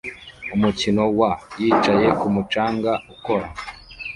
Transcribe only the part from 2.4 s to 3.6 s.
canga ukora